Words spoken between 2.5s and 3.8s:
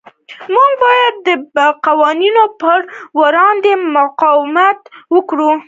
پر وړاندې